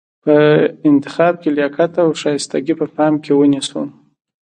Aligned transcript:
په 0.23 0.35
انتخاب 0.89 1.33
کې 1.41 1.49
لیاقت 1.57 1.91
او 2.03 2.09
شایستګي 2.21 2.73
په 2.79 2.85
پام 2.95 3.13
کې 3.23 3.31
ونیسو. 3.35 3.83